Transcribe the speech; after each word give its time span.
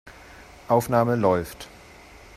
Aufnahme 0.67 1.15
läuft. 1.15 1.69